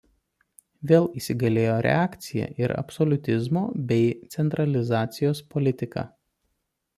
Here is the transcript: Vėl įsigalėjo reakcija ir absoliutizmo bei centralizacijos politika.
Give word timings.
Vėl 0.91 1.03
įsigalėjo 1.19 1.75
reakcija 1.85 2.47
ir 2.63 2.73
absoliutizmo 2.83 3.63
bei 3.93 4.01
centralizacijos 4.37 5.45
politika. 5.55 6.09